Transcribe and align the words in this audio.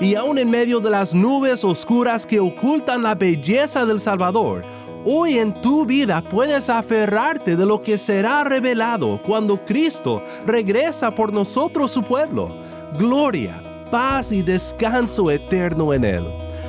Y 0.00 0.14
aún 0.14 0.38
en 0.38 0.50
medio 0.50 0.80
de 0.80 0.90
las 0.90 1.12
nubes 1.14 1.62
oscuras 1.62 2.26
que 2.26 2.40
ocultan 2.40 3.02
la 3.02 3.14
belleza 3.14 3.84
del 3.84 4.00
Salvador, 4.00 4.64
Hoy 5.02 5.38
en 5.38 5.58
tu 5.62 5.86
vida 5.86 6.22
puedes 6.22 6.68
aferrarte 6.68 7.56
de 7.56 7.64
lo 7.64 7.80
que 7.80 7.96
será 7.96 8.44
revelado 8.44 9.18
cuando 9.22 9.56
Cristo 9.56 10.22
regresa 10.46 11.14
por 11.14 11.32
nosotros 11.32 11.90
su 11.90 12.02
pueblo. 12.02 12.54
Gloria, 12.98 13.62
paz 13.90 14.30
y 14.30 14.42
descanso 14.42 15.30
eterno 15.30 15.94
en 15.94 16.04
Él. 16.04 16.24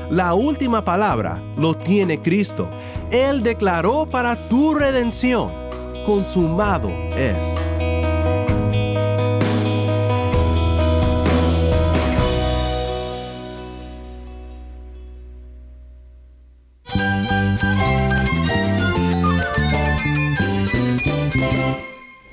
La 0.10 0.34
última 0.34 0.82
palabra 0.82 1.44
lo 1.58 1.74
tiene 1.74 2.22
Cristo. 2.22 2.70
Él 3.12 3.44
declaró 3.44 4.08
para 4.10 4.38
tu 4.48 4.76
redención, 4.76 5.52
consumado 6.06 6.90
es. 7.18 7.81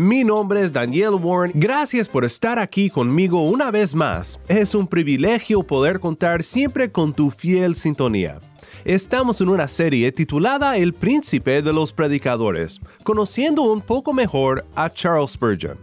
Mi 0.00 0.22
nombre 0.22 0.62
es 0.62 0.72
Daniel 0.72 1.14
Warren. 1.20 1.50
Gracias 1.56 2.08
por 2.08 2.24
estar 2.24 2.60
aquí 2.60 2.88
conmigo 2.88 3.42
una 3.42 3.72
vez 3.72 3.96
más. 3.96 4.38
Es 4.46 4.76
un 4.76 4.86
privilegio 4.86 5.64
poder 5.64 5.98
contar 5.98 6.44
siempre 6.44 6.92
con 6.92 7.12
tu 7.12 7.32
fiel 7.32 7.74
sintonía. 7.74 8.38
Estamos 8.84 9.40
en 9.40 9.48
una 9.48 9.66
serie 9.66 10.12
titulada 10.12 10.76
El 10.76 10.92
Príncipe 10.94 11.62
de 11.62 11.72
los 11.72 11.92
Predicadores, 11.92 12.80
conociendo 13.02 13.62
un 13.62 13.80
poco 13.80 14.12
mejor 14.12 14.64
a 14.76 14.88
Charles 14.88 15.32
Spurgeon. 15.32 15.76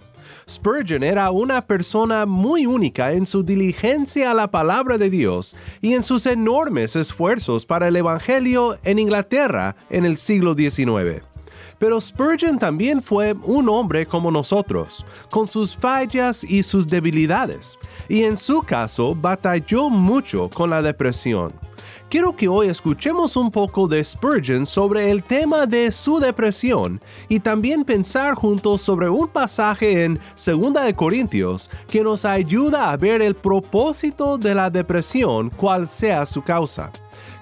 Spurgeon 0.50 1.04
era 1.04 1.30
una 1.32 1.68
persona 1.68 2.26
muy 2.26 2.66
única 2.66 3.12
en 3.12 3.26
su 3.26 3.44
diligencia 3.44 4.32
a 4.32 4.34
la 4.34 4.50
palabra 4.50 4.98
de 4.98 5.10
Dios 5.10 5.58
y 5.82 5.94
en 5.94 6.04
sus 6.04 6.26
enormes 6.26 6.96
esfuerzos 6.96 7.66
para 7.66 7.90
el 7.90 7.98
Evangelio 7.98 8.78
en 8.86 8.98
Inglaterra 8.98 9.76
en 9.90 10.06
el 10.06 10.18
siglo 10.18 10.54
XIX. 10.54 11.34
Pero 11.78 12.00
Spurgeon 12.00 12.58
también 12.58 13.02
fue 13.02 13.34
un 13.44 13.70
hombre 13.70 14.06
como 14.06 14.31
nosotros, 14.31 15.06
con 15.30 15.48
sus 15.48 15.76
fallas 15.76 16.44
y 16.44 16.64
sus 16.64 16.88
debilidades, 16.88 17.78
y 18.08 18.23
en 18.23 18.38
su 18.38 18.62
caso 18.62 19.16
batalló 19.16 19.90
mucho 19.90 20.50
con 20.50 20.70
la 20.70 20.81
depresión. 20.81 21.65
Quiero 22.10 22.36
que 22.36 22.48
hoy 22.48 22.68
escuchemos 22.68 23.36
un 23.36 23.52
poco 23.52 23.88
de 23.88 24.04
Spurgeon 24.04 24.66
sobre 24.66 25.12
el 25.12 25.24
tema 25.24 25.66
de 25.66 25.92
su 25.92 26.20
depresión 26.20 27.02
y 27.30 27.40
también 27.40 27.84
pensar 27.84 28.36
juntos 28.36 28.82
sobre 28.82 29.10
un 29.10 29.28
pasaje 29.28 30.06
en 30.06 30.20
2 30.36 30.74
de 30.86 30.94
Corintios 30.94 31.70
que 31.88 32.04
nos 32.04 32.26
ayuda 32.26 32.92
a 32.92 32.98
ver 32.98 33.22
el 33.22 33.36
propósito 33.36 34.38
de 34.38 34.56
la 34.56 34.70
depresión, 34.70 35.50
cual 35.50 35.88
sea 35.88 36.25
su 36.25 36.42
causa 36.42 36.92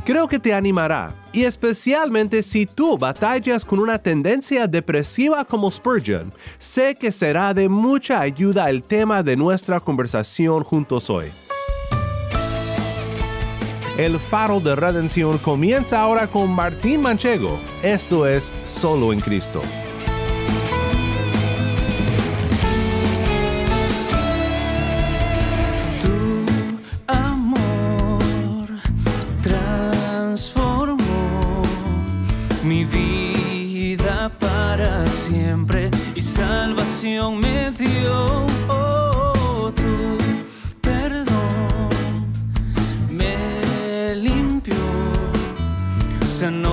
creo 0.03 0.27
que 0.27 0.39
te 0.39 0.53
animará, 0.53 1.15
y 1.31 1.43
especialmente 1.43 2.43
si 2.43 2.65
tú 2.65 2.97
batallas 2.97 3.63
con 3.63 3.79
una 3.79 3.99
tendencia 3.99 4.67
depresiva 4.67 5.45
como 5.45 5.71
Spurgeon, 5.71 6.33
sé 6.57 6.95
que 6.95 7.11
será 7.11 7.53
de 7.53 7.69
mucha 7.69 8.19
ayuda 8.19 8.69
el 8.69 8.83
tema 8.83 9.23
de 9.23 9.35
nuestra 9.35 9.79
conversación 9.79 10.63
juntos 10.63 11.09
hoy. 11.09 11.31
El 13.97 14.19
faro 14.19 14.59
de 14.59 14.75
redención 14.75 15.37
comienza 15.37 15.99
ahora 15.99 16.27
con 16.27 16.49
Martín 16.49 17.01
Manchego. 17.01 17.59
Esto 17.83 18.27
es 18.27 18.51
Solo 18.63 19.13
en 19.13 19.19
Cristo. 19.19 19.61
me 37.31 37.71
dio 37.71 38.45
oh, 38.69 39.12
sanó 46.43 46.72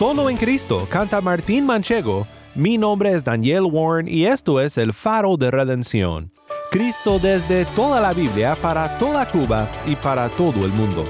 Solo 0.00 0.30
en 0.30 0.38
Cristo 0.38 0.86
canta 0.88 1.20
Martín 1.20 1.66
Manchego. 1.66 2.26
Mi 2.54 2.78
nombre 2.78 3.12
es 3.12 3.22
Daniel 3.22 3.64
Warren 3.64 4.08
y 4.08 4.24
esto 4.24 4.58
es 4.58 4.78
el 4.78 4.94
faro 4.94 5.36
de 5.36 5.50
redención. 5.50 6.32
Cristo 6.70 7.18
desde 7.18 7.66
toda 7.76 8.00
la 8.00 8.14
Biblia 8.14 8.56
para 8.62 8.96
toda 8.96 9.28
Cuba 9.28 9.68
y 9.86 9.94
para 9.96 10.30
todo 10.30 10.64
el 10.64 10.72
mundo. 10.72 11.04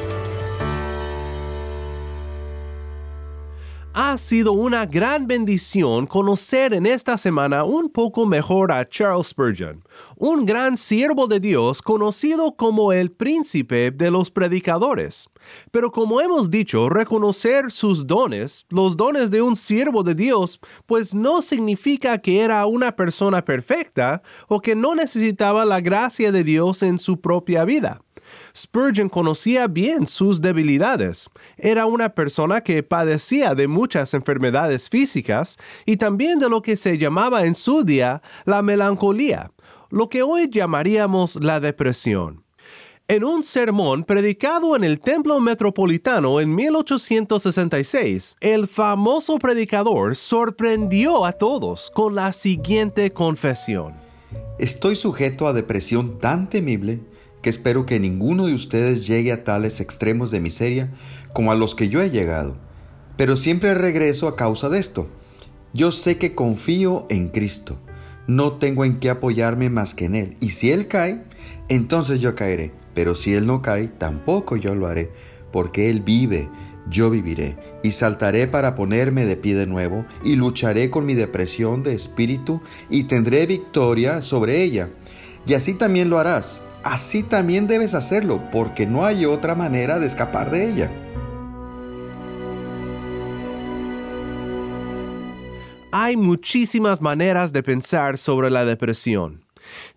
Ha 3.93 4.17
sido 4.19 4.53
una 4.53 4.87
gran 4.87 5.27
bendición 5.27 6.07
conocer 6.07 6.75
en 6.75 6.87
esta 6.87 7.19
semana 7.19 7.65
un 7.65 7.91
poco 7.91 8.25
mejor 8.25 8.71
a 8.71 8.89
Charles 8.89 9.27
Spurgeon, 9.27 9.83
un 10.17 10.47
gran 10.47 10.77
siervo 10.77 11.27
de 11.27 11.41
Dios 11.41 11.83
conocido 11.83 12.55
como 12.55 12.93
el 12.93 13.11
príncipe 13.11 13.91
de 13.91 14.13
los 14.13 14.31
predicadores. 14.31 15.29
Pero 15.73 15.91
como 15.91 16.21
hemos 16.21 16.51
dicho, 16.51 16.89
reconocer 16.89 17.73
sus 17.73 18.07
dones, 18.07 18.65
los 18.69 18.97
dones 18.97 19.33
de 19.33 19.43
un 19.43 19.57
siervo 19.57 20.05
de 20.05 20.15
Dios, 20.15 20.61
pues 20.87 21.13
no 21.13 21.43
significa 21.43 22.19
que 22.19 22.43
era 22.43 22.65
una 22.67 22.95
persona 22.95 23.45
perfecta 23.45 24.23
o 24.47 24.61
que 24.61 24.77
no 24.77 24.95
necesitaba 24.95 25.65
la 25.65 25.81
gracia 25.81 26.31
de 26.31 26.45
Dios 26.45 26.85
en 26.85 26.97
su 27.01 27.21
propia 27.21 27.65
vida. 27.65 28.01
Spurgeon 28.57 29.09
conocía 29.09 29.67
bien 29.67 30.07
sus 30.07 30.41
debilidades. 30.41 31.29
Era 31.57 31.87
una 31.87 32.11
persona 32.11 32.61
que 32.61 32.83
padecía 32.83 33.55
de 33.55 33.69
muchas 33.69 34.15
enfermedades 34.15 34.89
físicas 34.89 35.57
y 35.87 35.97
también 35.97 36.39
de 36.39 36.49
lo 36.49 36.63
que 36.63 36.77
se 36.77 36.99
llamaba 36.99 37.45
en 37.45 37.55
su 37.55 37.85
día 37.85 38.23
la 38.45 38.63
melancolía, 38.63 39.53
lo 39.91 40.09
que 40.09 40.23
hoy 40.23 40.49
llamaríamos 40.51 41.37
la 41.37 41.61
depresión. 41.61 42.45
En 43.11 43.25
un 43.25 43.43
sermón 43.43 44.05
predicado 44.05 44.77
en 44.77 44.85
el 44.85 45.01
Templo 45.01 45.41
Metropolitano 45.41 46.39
en 46.39 46.55
1866, 46.55 48.37
el 48.41 48.69
famoso 48.69 49.37
predicador 49.41 50.15
sorprendió 50.15 51.25
a 51.25 51.33
todos 51.33 51.91
con 51.93 52.15
la 52.15 52.31
siguiente 52.31 53.13
confesión. 53.13 53.95
Estoy 54.61 54.95
sujeto 54.95 55.49
a 55.49 55.53
depresión 55.53 56.21
tan 56.21 56.49
temible 56.49 57.01
que 57.43 57.51
espero 57.51 57.87
que 57.87 58.01
ninguno 58.01 58.47
de 58.47 58.55
ustedes 58.55 59.07
llegue 59.07 59.33
a 59.33 59.45
tales 59.45 59.81
extremos 59.81 60.31
de 60.31 60.41
miseria 60.41 60.91
como 61.33 61.53
a 61.53 61.55
los 61.55 61.75
que 61.75 61.89
yo 61.89 62.01
he 62.01 62.11
llegado. 62.11 62.57
Pero 63.17 63.37
siempre 63.37 63.75
regreso 63.75 64.29
a 64.29 64.37
causa 64.37 64.69
de 64.69 64.79
esto. 64.79 65.09
Yo 65.73 65.93
sé 65.93 66.19
que 66.19 66.35
confío 66.35 67.07
en 67.11 67.29
Cristo. 67.29 67.79
No 68.27 68.53
tengo 68.53 68.85
en 68.85 68.99
qué 68.99 69.11
apoyarme 69.11 69.71
más 69.71 69.95
que 69.95 70.07
en 70.07 70.15
Él. 70.15 70.37
Y 70.41 70.51
si 70.51 70.71
Él 70.73 70.89
cae, 70.89 71.25
entonces 71.69 72.21
yo 72.21 72.35
caeré. 72.35 72.73
Pero 72.95 73.15
si 73.15 73.35
Él 73.35 73.47
no 73.47 73.63
cae, 73.63 73.89
tampoco 73.89 74.57
yo 74.57 74.75
lo 74.75 74.87
haré, 74.87 75.11
porque 75.53 75.91
Él 75.91 76.01
vive, 76.01 76.49
yo 76.89 77.11
viviré. 77.11 77.57
Y 77.83 77.93
saltaré 77.93 78.47
para 78.47 78.75
ponerme 78.75 79.25
de 79.25 79.37
pie 79.37 79.55
de 79.55 79.67
nuevo, 79.67 80.05
y 80.25 80.37
lucharé 80.37 80.91
con 80.91 81.07
mi 81.07 81.15
depresión 81.15 81.83
de 81.83 81.95
espíritu, 81.95 82.61
y 82.89 83.05
tendré 83.05 83.47
victoria 83.47 84.23
sobre 84.23 84.63
ella. 84.63 84.91
Y 85.47 85.55
así 85.55 85.75
también 85.75 86.11
lo 86.11 86.19
harás. 86.19 86.63
Así 86.83 87.23
también 87.23 87.67
debes 87.67 87.95
hacerlo, 87.95 88.41
porque 88.51 88.87
no 88.87 89.05
hay 89.05 89.27
otra 89.27 89.55
manera 89.55 89.99
de 89.99 90.07
escapar 90.07 90.51
de 90.51 90.71
ella. 90.71 90.91
Hay 95.93 96.17
muchísimas 96.17 97.01
maneras 97.01 97.53
de 97.53 97.63
pensar 97.63 98.17
sobre 98.17 98.49
la 98.49 98.65
depresión. 98.65 99.45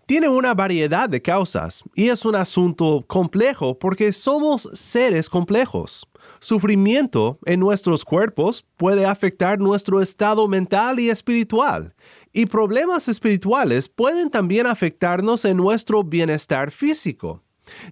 Tiene 0.06 0.28
una 0.28 0.54
variedad 0.54 1.08
de 1.08 1.22
causas 1.22 1.82
y 1.94 2.08
es 2.08 2.24
un 2.24 2.34
asunto 2.34 3.04
complejo 3.06 3.78
porque 3.78 4.12
somos 4.12 4.68
seres 4.72 5.30
complejos. 5.30 6.06
Sufrimiento 6.40 7.38
en 7.46 7.60
nuestros 7.60 8.04
cuerpos 8.04 8.64
puede 8.76 9.06
afectar 9.06 9.58
nuestro 9.58 10.00
estado 10.00 10.48
mental 10.48 11.00
y 11.00 11.10
espiritual, 11.10 11.94
y 12.32 12.46
problemas 12.46 13.08
espirituales 13.08 13.88
pueden 13.88 14.30
también 14.30 14.66
afectarnos 14.66 15.44
en 15.44 15.56
nuestro 15.56 16.02
bienestar 16.02 16.70
físico. 16.70 17.42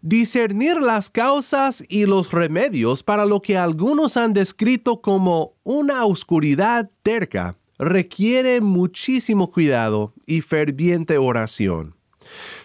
Discernir 0.02 0.82
las 0.82 1.10
causas 1.10 1.82
y 1.88 2.04
los 2.04 2.30
remedios 2.30 3.02
para 3.02 3.24
lo 3.24 3.40
que 3.40 3.56
algunos 3.56 4.16
han 4.16 4.34
descrito 4.34 5.00
como 5.00 5.54
una 5.62 6.04
oscuridad 6.04 6.90
terca 7.02 7.56
requiere 7.78 8.60
muchísimo 8.60 9.50
cuidado 9.50 10.12
y 10.32 10.40
ferviente 10.40 11.18
oración. 11.18 11.94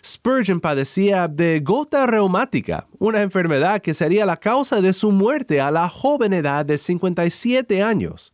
Spurgeon 0.07 0.62
padecía 0.62 1.27
de 1.27 1.59
gota 1.59 2.07
reumática, 2.07 2.88
una 2.98 3.21
enfermedad 3.21 3.81
que 3.81 3.94
sería 3.94 4.25
la 4.25 4.38
causa 4.38 4.80
de 4.80 4.94
su 4.94 5.12
muerte 5.12 5.59
a 5.59 5.69
la 5.69 5.89
joven 5.89 6.31
edad 6.31 6.65
de 6.65 6.77
57 6.77 7.83
años. 7.83 8.31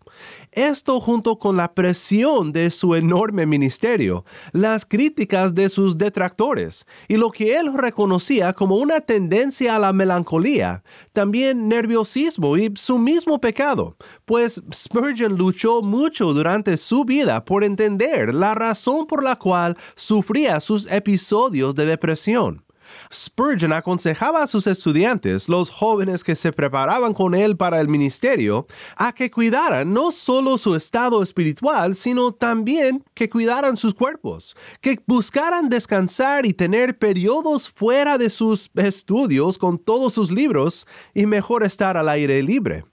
Esto 0.52 1.00
junto 1.00 1.40
con 1.40 1.58
la 1.58 1.74
presión 1.74 2.52
de 2.52 2.70
su 2.70 2.94
enorme 2.94 3.48
ministerio, 3.48 4.24
las 4.52 4.86
críticas 4.86 5.56
de 5.56 5.68
sus 5.68 5.98
detractores 5.98 6.86
y 7.08 7.18
lo 7.18 7.32
que 7.32 7.58
él 7.58 7.74
reconocía 7.74 8.54
como 8.54 8.76
una 8.76 9.02
tendencia 9.02 9.76
a 9.76 9.80
la 9.80 9.94
melancolía, 9.94 10.84
también 11.12 11.68
nerviosismo 11.68 12.56
y 12.56 12.72
su 12.76 13.00
mismo 13.00 13.42
pecado, 13.42 13.98
pues 14.26 14.62
Spurgeon 14.72 15.38
luchó 15.38 15.82
mucho 15.82 16.34
durante 16.34 16.78
su 16.78 17.04
vida 17.04 17.44
por 17.46 17.64
entender 17.64 18.36
la 18.36 18.54
razón 18.54 19.08
por 19.08 19.24
la 19.24 19.38
cual 19.38 19.76
sufría 19.96 20.60
sus 20.60 20.86
episodios 20.92 21.63
de 21.72 21.86
depresión. 21.86 22.66
Spurgeon 23.12 23.74
aconsejaba 23.74 24.44
a 24.44 24.48
sus 24.48 24.68
estudiantes, 24.68 25.50
los 25.50 25.70
jóvenes 25.70 26.24
que 26.24 26.36
se 26.36 26.52
preparaban 26.52 27.14
con 27.14 27.36
él 27.36 27.58
para 27.58 27.80
el 27.82 27.88
ministerio, 27.88 28.68
a 28.96 29.14
que 29.14 29.32
cuidaran 29.32 29.94
no 29.94 30.12
solo 30.12 30.58
su 30.58 30.76
estado 30.76 31.24
espiritual, 31.24 31.96
sino 31.96 32.34
también 32.34 33.04
que 33.14 33.30
cuidaran 33.30 33.78
sus 33.78 33.94
cuerpos, 33.94 34.56
que 34.82 35.00
buscaran 35.06 35.70
descansar 35.70 36.46
y 36.46 36.54
tener 36.54 36.98
periodos 36.98 37.70
fuera 37.70 38.18
de 38.18 38.30
sus 38.30 38.70
estudios 38.76 39.58
con 39.58 39.78
todos 39.78 40.14
sus 40.14 40.32
libros 40.32 40.88
y 41.14 41.26
mejor 41.26 41.64
estar 41.64 41.98
al 41.98 42.10
aire 42.10 42.42
libre. 42.44 42.86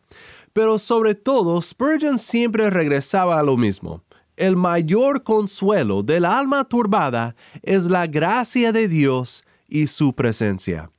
Pero 0.53 0.79
sobre 0.79 1.15
todo, 1.15 1.61
Spurgeon 1.63 2.19
siempre 2.19 2.71
regresaba 2.71 3.39
a 3.39 3.43
lo 3.43 3.57
mismo 3.57 4.03
el 4.41 4.57
mayor 4.57 5.23
consuelo 5.23 6.03
del 6.03 6.25
alma 6.25 6.65
turbada 6.65 7.37
es 7.63 7.91
la 7.91 8.07
gracia 8.07 8.73
de 8.73 8.89
Dios 8.89 9.45
y 9.69 9.87
su 9.87 10.15
presencia. 10.15 10.91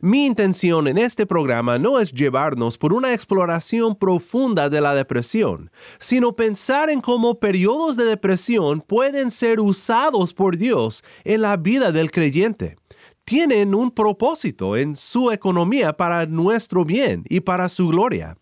Mi 0.00 0.24
intención 0.24 0.88
en 0.88 0.96
este 0.96 1.26
programa 1.26 1.78
no 1.78 2.00
es 2.00 2.10
llevarnos 2.10 2.78
por 2.78 2.94
una 2.94 3.12
exploración 3.12 3.94
profunda 3.94 4.70
de 4.70 4.80
la 4.80 4.94
depresión, 4.94 5.70
sino 5.98 6.34
pensar 6.34 6.88
en 6.88 7.02
cómo 7.02 7.38
periodos 7.38 7.96
de 7.96 8.04
depresión 8.04 8.80
pueden 8.80 9.30
ser 9.30 9.60
usados 9.60 10.32
por 10.32 10.56
Dios 10.56 11.04
en 11.24 11.42
la 11.42 11.58
vida 11.58 11.92
del 11.92 12.10
creyente. 12.10 12.76
Tienen 13.24 13.74
un 13.74 13.90
propósito 13.90 14.76
en 14.78 14.96
su 14.96 15.30
economía 15.30 15.92
para 15.94 16.24
nuestro 16.24 16.84
bien 16.86 17.24
y 17.28 17.40
para 17.40 17.68
su 17.68 17.88
gloria. 17.88 18.39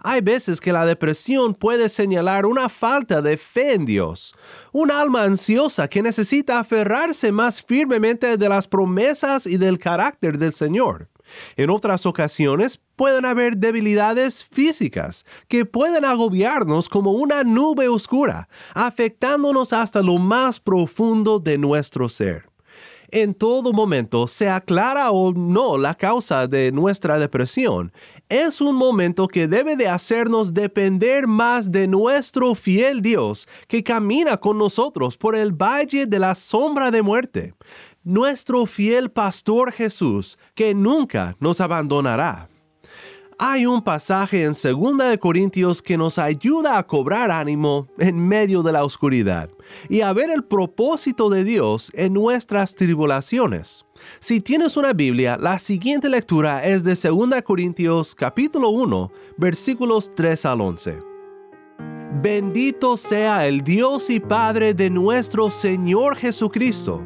Hay 0.00 0.20
veces 0.20 0.60
que 0.60 0.72
la 0.72 0.86
depresión 0.86 1.54
puede 1.54 1.88
señalar 1.88 2.46
una 2.46 2.68
falta 2.68 3.22
de 3.22 3.36
fe 3.36 3.74
en 3.74 3.86
Dios, 3.86 4.34
un 4.72 4.90
alma 4.90 5.24
ansiosa 5.24 5.88
que 5.88 6.02
necesita 6.02 6.58
aferrarse 6.58 7.32
más 7.32 7.62
firmemente 7.62 8.36
de 8.36 8.48
las 8.48 8.66
promesas 8.66 9.46
y 9.46 9.56
del 9.56 9.78
carácter 9.78 10.38
del 10.38 10.52
Señor. 10.52 11.08
En 11.56 11.70
otras 11.70 12.06
ocasiones 12.06 12.80
pueden 12.96 13.24
haber 13.24 13.56
debilidades 13.56 14.44
físicas 14.44 15.24
que 15.48 15.64
pueden 15.64 16.04
agobiarnos 16.04 16.88
como 16.88 17.12
una 17.12 17.44
nube 17.44 17.88
oscura, 17.88 18.48
afectándonos 18.74 19.72
hasta 19.72 20.02
lo 20.02 20.18
más 20.18 20.60
profundo 20.60 21.38
de 21.38 21.58
nuestro 21.58 22.08
ser 22.08 22.50
en 23.12 23.34
todo 23.34 23.72
momento, 23.72 24.26
sea 24.26 24.60
clara 24.60 25.10
o 25.10 25.32
no 25.32 25.78
la 25.78 25.94
causa 25.94 26.46
de 26.46 26.72
nuestra 26.72 27.18
depresión, 27.18 27.92
es 28.30 28.60
un 28.60 28.76
momento 28.76 29.28
que 29.28 29.46
debe 29.46 29.76
de 29.76 29.88
hacernos 29.88 30.54
depender 30.54 31.26
más 31.26 31.70
de 31.70 31.86
nuestro 31.86 32.54
fiel 32.54 33.02
Dios 33.02 33.46
que 33.68 33.82
camina 33.84 34.36
con 34.38 34.56
nosotros 34.56 35.16
por 35.16 35.34
el 35.34 35.52
valle 35.52 36.06
de 36.06 36.18
la 36.18 36.34
sombra 36.34 36.90
de 36.90 37.02
muerte, 37.02 37.54
nuestro 38.04 38.64
fiel 38.64 39.10
pastor 39.10 39.72
Jesús 39.72 40.38
que 40.54 40.72
nunca 40.72 41.36
nos 41.40 41.60
abandonará 41.60 42.48
hay 43.42 43.64
un 43.64 43.80
pasaje 43.80 44.42
en 44.42 44.52
2 44.52 45.16
Corintios 45.18 45.80
que 45.80 45.96
nos 45.96 46.18
ayuda 46.18 46.76
a 46.76 46.86
cobrar 46.86 47.30
ánimo 47.30 47.88
en 47.98 48.28
medio 48.28 48.62
de 48.62 48.70
la 48.70 48.84
oscuridad 48.84 49.48
y 49.88 50.02
a 50.02 50.12
ver 50.12 50.28
el 50.28 50.44
propósito 50.44 51.30
de 51.30 51.42
Dios 51.42 51.90
en 51.94 52.12
nuestras 52.12 52.74
tribulaciones. 52.74 53.86
Si 54.18 54.40
tienes 54.40 54.76
una 54.76 54.92
Biblia, 54.92 55.36
la 55.36 55.58
siguiente 55.58 56.08
lectura 56.08 56.64
es 56.64 56.84
de 56.84 56.94
2 56.94 57.42
Corintios 57.42 58.14
capítulo 58.14 58.70
1, 58.70 59.10
versículos 59.36 60.10
3 60.14 60.44
al 60.46 60.60
11. 60.60 61.02
Bendito 62.22 62.96
sea 62.96 63.46
el 63.46 63.62
Dios 63.62 64.10
y 64.10 64.20
Padre 64.20 64.74
de 64.74 64.90
nuestro 64.90 65.50
Señor 65.50 66.16
Jesucristo, 66.16 67.02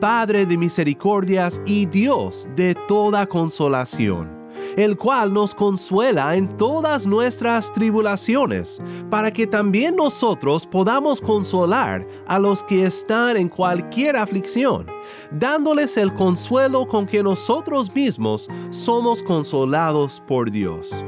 Padre 0.00 0.46
de 0.46 0.56
misericordias 0.56 1.60
y 1.66 1.86
Dios 1.86 2.48
de 2.56 2.74
toda 2.88 3.26
consolación 3.26 4.33
el 4.76 4.96
cual 4.96 5.32
nos 5.32 5.54
consuela 5.54 6.36
en 6.36 6.56
todas 6.56 7.06
nuestras 7.06 7.72
tribulaciones, 7.72 8.80
para 9.10 9.30
que 9.30 9.46
también 9.46 9.96
nosotros 9.96 10.66
podamos 10.66 11.20
consolar 11.20 12.06
a 12.26 12.38
los 12.38 12.64
que 12.64 12.84
están 12.84 13.36
en 13.36 13.48
cualquier 13.48 14.16
aflicción, 14.16 14.86
dándoles 15.30 15.96
el 15.96 16.12
consuelo 16.14 16.86
con 16.86 17.06
que 17.06 17.22
nosotros 17.22 17.94
mismos 17.94 18.48
somos 18.70 19.22
consolados 19.22 20.22
por 20.26 20.50
Dios. 20.50 21.04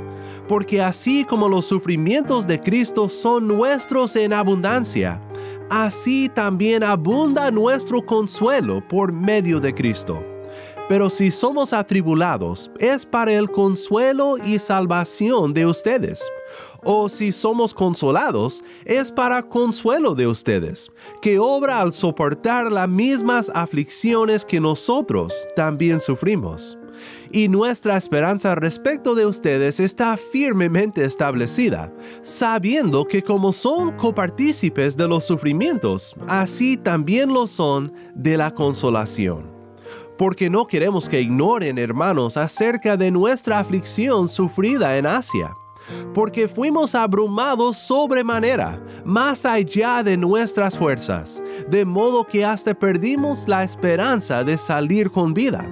Porque 0.48 0.80
así 0.80 1.24
como 1.24 1.48
los 1.48 1.66
sufrimientos 1.66 2.46
de 2.46 2.60
Cristo 2.60 3.08
son 3.08 3.48
nuestros 3.48 4.14
en 4.16 4.32
abundancia, 4.32 5.20
así 5.70 6.28
también 6.28 6.82
abunda 6.82 7.50
nuestro 7.50 8.04
consuelo 8.04 8.86
por 8.86 9.12
medio 9.12 9.60
de 9.60 9.74
Cristo 9.74 10.35
pero 10.88 11.10
si 11.10 11.30
somos 11.30 11.72
atribulados, 11.72 12.70
es 12.78 13.04
para 13.04 13.32
el 13.32 13.50
consuelo 13.50 14.36
y 14.38 14.58
salvación 14.58 15.52
de 15.52 15.66
ustedes. 15.66 16.30
O 16.84 17.08
si 17.08 17.32
somos 17.32 17.74
consolados, 17.74 18.62
es 18.84 19.10
para 19.10 19.42
consuelo 19.42 20.14
de 20.14 20.28
ustedes, 20.28 20.90
que 21.20 21.38
obra 21.38 21.80
al 21.80 21.92
soportar 21.92 22.70
las 22.70 22.88
mismas 22.88 23.50
aflicciones 23.54 24.44
que 24.44 24.60
nosotros 24.60 25.48
también 25.56 26.00
sufrimos. 26.00 26.78
Y 27.30 27.48
nuestra 27.48 27.96
esperanza 27.96 28.54
respecto 28.54 29.14
de 29.14 29.26
ustedes 29.26 29.80
está 29.80 30.16
firmemente 30.16 31.04
establecida, 31.04 31.92
sabiendo 32.22 33.04
que 33.04 33.22
como 33.22 33.52
son 33.52 33.92
copartícipes 33.96 34.96
de 34.96 35.08
los 35.08 35.24
sufrimientos, 35.24 36.14
así 36.28 36.76
también 36.76 37.32
lo 37.32 37.46
son 37.46 37.92
de 38.14 38.36
la 38.38 38.52
consolación 38.52 39.55
porque 40.18 40.48
no 40.50 40.66
queremos 40.66 41.08
que 41.08 41.20
ignoren, 41.20 41.78
hermanos, 41.78 42.36
acerca 42.36 42.96
de 42.96 43.10
nuestra 43.10 43.58
aflicción 43.58 44.28
sufrida 44.28 44.96
en 44.96 45.06
Asia, 45.06 45.54
porque 46.14 46.48
fuimos 46.48 46.94
abrumados 46.94 47.76
sobremanera, 47.78 48.82
más 49.04 49.44
allá 49.44 50.02
de 50.02 50.16
nuestras 50.16 50.76
fuerzas, 50.76 51.42
de 51.68 51.84
modo 51.84 52.26
que 52.26 52.44
hasta 52.44 52.74
perdimos 52.74 53.46
la 53.46 53.64
esperanza 53.64 54.42
de 54.44 54.58
salir 54.58 55.10
con 55.10 55.34
vida. 55.34 55.70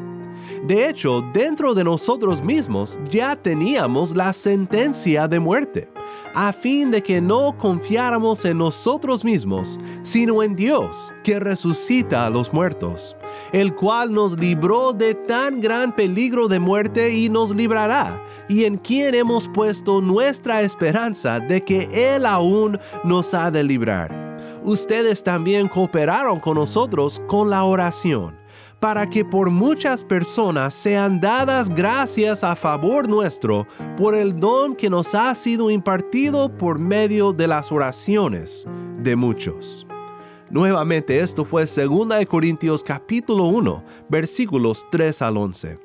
De 0.67 0.89
hecho, 0.89 1.23
dentro 1.33 1.75
de 1.75 1.85
nosotros 1.85 2.43
mismos 2.43 2.99
ya 3.11 3.37
teníamos 3.37 4.17
la 4.17 4.33
sentencia 4.33 5.29
de 5.29 5.39
muerte, 5.39 5.94
a 6.35 6.53
fin 6.53 6.91
de 6.91 7.03
que 7.03 7.21
no 7.21 7.57
confiáramos 7.57 8.45
en 8.45 8.59
nosotros 8.59 9.25
mismos, 9.25 9.79
sino 10.03 10.43
en 10.43 10.57
Dios, 10.57 11.13
que 11.23 11.39
resucita 11.39 12.27
a 12.27 12.31
los 12.31 12.53
muertos, 12.53 13.17
el 13.53 13.75
cual 13.75 14.13
nos 14.13 14.39
libró 14.39 14.93
de 14.93 15.15
tan 15.15 15.61
gran 15.61 15.95
peligro 15.95 16.49
de 16.49 16.59
muerte 16.59 17.15
y 17.15 17.29
nos 17.29 17.55
librará, 17.55 18.23
y 18.49 18.65
en 18.65 18.77
quien 18.77 19.15
hemos 19.15 19.49
puesto 19.49 20.01
nuestra 20.01 20.63
esperanza 20.63 21.39
de 21.39 21.63
que 21.63 22.17
Él 22.17 22.27
aún 22.27 22.79
nos 23.05 23.33
ha 23.33 23.51
de 23.51 23.63
librar. 23.63 24.25
Ustedes 24.65 25.23
también 25.23 25.69
cooperaron 25.69 26.41
con 26.41 26.57
nosotros 26.57 27.23
con 27.29 27.51
la 27.51 27.65
oración 27.65 28.44
para 28.85 29.09
que 29.09 29.25
por 29.25 29.49
muchas 29.49 30.05
personas 30.05 30.75
sean 30.75 31.19
dadas 31.19 31.71
gracias 31.71 32.45
a 32.45 32.55
favor 32.55 33.09
nuestro 33.09 33.67
por 33.97 34.15
el 34.15 34.39
don 34.39 34.77
que 34.77 34.91
nos 34.91 35.15
ha 35.15 35.35
sido 35.35 35.71
impartido 35.71 36.55
por 36.55 36.79
medio 36.79 37.33
de 37.33 37.49
las 37.49 37.73
oraciones 37.73 38.67
de 38.99 39.17
muchos. 39.17 39.87
Nuevamente 40.51 41.21
esto 41.21 41.47
fue 41.47 41.65
2 41.65 42.27
Corintios 42.27 42.85
capítulo 42.85 43.45
1 43.45 43.85
versículos 44.11 44.87
3 44.91 45.23
al 45.23 45.39
11. 45.39 45.79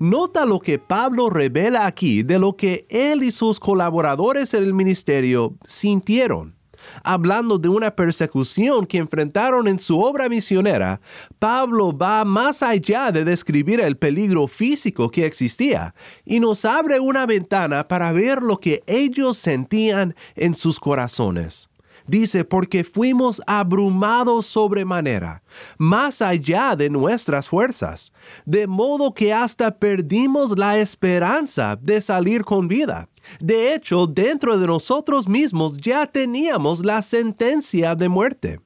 Nota 0.00 0.44
lo 0.44 0.58
que 0.58 0.80
Pablo 0.80 1.30
revela 1.30 1.86
aquí 1.86 2.24
de 2.24 2.40
lo 2.40 2.56
que 2.56 2.86
él 2.88 3.22
y 3.22 3.30
sus 3.30 3.60
colaboradores 3.60 4.52
en 4.54 4.64
el 4.64 4.74
ministerio 4.74 5.54
sintieron 5.64 6.56
hablando 7.04 7.58
de 7.58 7.68
una 7.68 7.94
persecución 7.94 8.86
que 8.86 8.98
enfrentaron 8.98 9.68
en 9.68 9.78
su 9.78 10.00
obra 10.00 10.28
misionera, 10.28 11.00
Pablo 11.38 11.96
va 11.96 12.24
más 12.24 12.62
allá 12.62 13.12
de 13.12 13.24
describir 13.24 13.80
el 13.80 13.96
peligro 13.96 14.46
físico 14.48 15.10
que 15.10 15.26
existía 15.26 15.94
y 16.24 16.40
nos 16.40 16.64
abre 16.64 17.00
una 17.00 17.26
ventana 17.26 17.86
para 17.88 18.12
ver 18.12 18.42
lo 18.42 18.58
que 18.58 18.82
ellos 18.86 19.36
sentían 19.36 20.14
en 20.34 20.54
sus 20.54 20.78
corazones. 20.80 21.68
Dice, 22.06 22.44
porque 22.44 22.82
fuimos 22.84 23.40
abrumados 23.46 24.46
sobremanera, 24.46 25.42
más 25.78 26.20
allá 26.20 26.74
de 26.74 26.90
nuestras 26.90 27.48
fuerzas, 27.48 28.12
de 28.44 28.66
modo 28.66 29.14
que 29.14 29.32
hasta 29.32 29.78
perdimos 29.78 30.58
la 30.58 30.78
esperanza 30.78 31.76
de 31.76 32.00
salir 32.00 32.44
con 32.44 32.66
vida. 32.66 33.08
De 33.40 33.74
hecho, 33.74 34.06
dentro 34.06 34.58
de 34.58 34.66
nosotros 34.66 35.28
mismos 35.28 35.76
ya 35.76 36.06
teníamos 36.06 36.84
la 36.84 37.02
sentencia 37.02 37.94
de 37.94 38.08
muerte. 38.08 38.60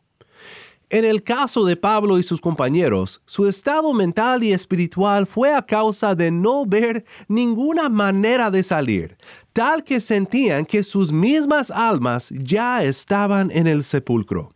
En 0.88 1.04
el 1.04 1.24
caso 1.24 1.64
de 1.64 1.76
Pablo 1.76 2.16
y 2.16 2.22
sus 2.22 2.40
compañeros, 2.40 3.20
su 3.26 3.48
estado 3.48 3.92
mental 3.92 4.44
y 4.44 4.52
espiritual 4.52 5.26
fue 5.26 5.52
a 5.52 5.62
causa 5.62 6.14
de 6.14 6.30
no 6.30 6.64
ver 6.64 7.04
ninguna 7.26 7.88
manera 7.88 8.52
de 8.52 8.62
salir, 8.62 9.18
tal 9.52 9.82
que 9.82 9.98
sentían 9.98 10.64
que 10.64 10.84
sus 10.84 11.10
mismas 11.10 11.72
almas 11.72 12.30
ya 12.30 12.84
estaban 12.84 13.50
en 13.50 13.66
el 13.66 13.82
sepulcro. 13.82 14.52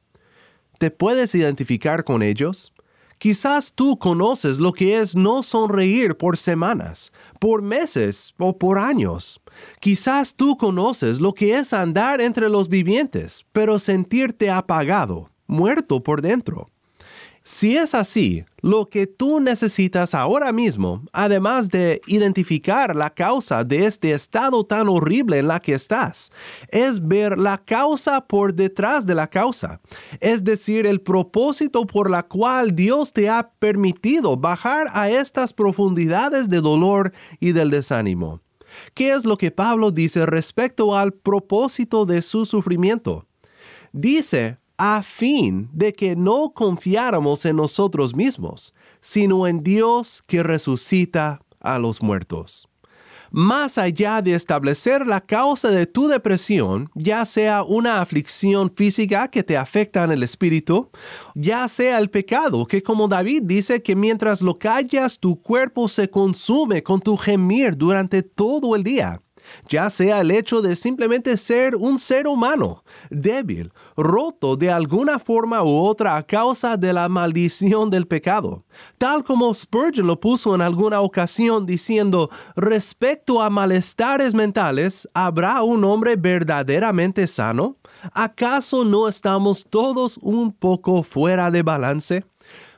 ¿Te 0.78 0.92
puedes 0.92 1.34
identificar 1.34 2.04
con 2.04 2.22
ellos? 2.22 2.72
Quizás 3.20 3.74
tú 3.74 3.98
conoces 3.98 4.60
lo 4.60 4.72
que 4.72 4.98
es 4.98 5.14
no 5.14 5.42
sonreír 5.42 6.16
por 6.16 6.38
semanas, 6.38 7.12
por 7.38 7.60
meses 7.60 8.32
o 8.38 8.56
por 8.56 8.78
años. 8.78 9.42
Quizás 9.78 10.34
tú 10.34 10.56
conoces 10.56 11.20
lo 11.20 11.34
que 11.34 11.58
es 11.58 11.74
andar 11.74 12.22
entre 12.22 12.48
los 12.48 12.70
vivientes, 12.70 13.44
pero 13.52 13.78
sentirte 13.78 14.48
apagado, 14.48 15.28
muerto 15.46 16.02
por 16.02 16.22
dentro. 16.22 16.70
Si 17.52 17.76
es 17.76 17.96
así, 17.96 18.44
lo 18.60 18.88
que 18.88 19.08
tú 19.08 19.40
necesitas 19.40 20.14
ahora 20.14 20.52
mismo, 20.52 21.02
además 21.12 21.68
de 21.68 22.00
identificar 22.06 22.94
la 22.94 23.10
causa 23.10 23.64
de 23.64 23.86
este 23.86 24.12
estado 24.12 24.64
tan 24.64 24.88
horrible 24.88 25.38
en 25.38 25.48
la 25.48 25.58
que 25.58 25.74
estás, 25.74 26.30
es 26.68 27.04
ver 27.04 27.36
la 27.40 27.58
causa 27.58 28.20
por 28.20 28.54
detrás 28.54 29.04
de 29.04 29.16
la 29.16 29.26
causa, 29.26 29.80
es 30.20 30.44
decir, 30.44 30.86
el 30.86 31.00
propósito 31.00 31.88
por 31.88 32.08
la 32.08 32.22
cual 32.22 32.76
Dios 32.76 33.12
te 33.12 33.28
ha 33.28 33.50
permitido 33.58 34.36
bajar 34.36 34.86
a 34.92 35.10
estas 35.10 35.52
profundidades 35.52 36.48
de 36.48 36.60
dolor 36.60 37.12
y 37.40 37.50
del 37.50 37.72
desánimo. 37.72 38.40
¿Qué 38.94 39.12
es 39.12 39.24
lo 39.24 39.36
que 39.36 39.50
Pablo 39.50 39.90
dice 39.90 40.24
respecto 40.24 40.96
al 40.96 41.12
propósito 41.12 42.06
de 42.06 42.22
su 42.22 42.46
sufrimiento? 42.46 43.26
Dice, 43.92 44.60
a 44.82 45.02
fin 45.02 45.68
de 45.74 45.92
que 45.92 46.16
no 46.16 46.54
confiáramos 46.54 47.44
en 47.44 47.56
nosotros 47.56 48.16
mismos, 48.16 48.74
sino 49.02 49.46
en 49.46 49.62
Dios 49.62 50.24
que 50.26 50.42
resucita 50.42 51.42
a 51.60 51.78
los 51.78 52.02
muertos. 52.02 52.66
Más 53.30 53.76
allá 53.76 54.22
de 54.22 54.34
establecer 54.34 55.06
la 55.06 55.20
causa 55.20 55.68
de 55.68 55.84
tu 55.84 56.08
depresión, 56.08 56.90
ya 56.94 57.26
sea 57.26 57.62
una 57.62 58.00
aflicción 58.00 58.72
física 58.74 59.28
que 59.28 59.42
te 59.42 59.58
afecta 59.58 60.02
en 60.02 60.12
el 60.12 60.22
espíritu, 60.22 60.88
ya 61.34 61.68
sea 61.68 61.98
el 61.98 62.08
pecado, 62.08 62.66
que 62.66 62.82
como 62.82 63.06
David 63.06 63.42
dice 63.44 63.82
que 63.82 63.94
mientras 63.94 64.40
lo 64.40 64.54
callas 64.54 65.18
tu 65.18 65.42
cuerpo 65.42 65.88
se 65.88 66.08
consume 66.08 66.82
con 66.82 67.02
tu 67.02 67.18
gemir 67.18 67.76
durante 67.76 68.22
todo 68.22 68.74
el 68.74 68.82
día, 68.82 69.20
ya 69.68 69.90
sea 69.90 70.20
el 70.20 70.30
hecho 70.30 70.62
de 70.62 70.76
simplemente 70.76 71.36
ser 71.36 71.76
un 71.76 71.98
ser 71.98 72.26
humano, 72.26 72.84
débil, 73.10 73.72
roto 73.96 74.56
de 74.56 74.70
alguna 74.70 75.18
forma 75.18 75.62
u 75.62 75.80
otra 75.80 76.16
a 76.16 76.22
causa 76.22 76.76
de 76.76 76.92
la 76.92 77.08
maldición 77.08 77.90
del 77.90 78.06
pecado, 78.06 78.64
tal 78.98 79.24
como 79.24 79.52
Spurgeon 79.52 80.06
lo 80.06 80.18
puso 80.18 80.54
en 80.54 80.60
alguna 80.60 81.00
ocasión 81.00 81.66
diciendo, 81.66 82.30
respecto 82.56 83.40
a 83.40 83.50
malestares 83.50 84.34
mentales, 84.34 85.08
¿habrá 85.14 85.62
un 85.62 85.84
hombre 85.84 86.16
verdaderamente 86.16 87.26
sano? 87.26 87.76
¿Acaso 88.14 88.84
no 88.84 89.08
estamos 89.08 89.66
todos 89.68 90.18
un 90.22 90.52
poco 90.52 91.02
fuera 91.02 91.50
de 91.50 91.62
balance? 91.62 92.24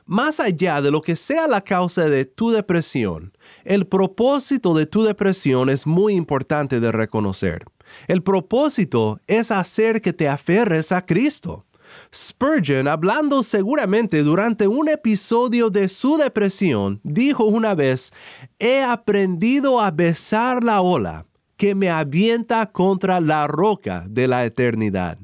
Más 0.05 0.41
allá 0.41 0.81
de 0.81 0.91
lo 0.91 1.01
que 1.01 1.15
sea 1.15 1.47
la 1.47 1.61
causa 1.61 2.09
de 2.09 2.25
tu 2.25 2.51
depresión, 2.51 3.31
el 3.63 3.87
propósito 3.87 4.73
de 4.73 4.85
tu 4.85 5.03
depresión 5.03 5.69
es 5.69 5.87
muy 5.87 6.13
importante 6.13 6.79
de 6.79 6.91
reconocer. 6.91 7.65
El 8.07 8.23
propósito 8.23 9.19
es 9.27 9.51
hacer 9.51 10.01
que 10.01 10.13
te 10.13 10.27
aferres 10.27 10.91
a 10.91 11.05
Cristo. 11.05 11.65
Spurgeon, 12.13 12.87
hablando 12.87 13.43
seguramente 13.43 14.23
durante 14.23 14.67
un 14.67 14.89
episodio 14.89 15.69
de 15.69 15.89
su 15.89 16.17
depresión, 16.17 16.99
dijo 17.03 17.45
una 17.45 17.75
vez, 17.75 18.11
he 18.59 18.81
aprendido 18.81 19.79
a 19.79 19.91
besar 19.91 20.63
la 20.63 20.81
ola 20.81 21.25
que 21.55 21.75
me 21.75 21.89
avienta 21.89 22.65
contra 22.71 23.21
la 23.21 23.47
roca 23.47 24.05
de 24.09 24.27
la 24.27 24.45
eternidad. 24.45 25.17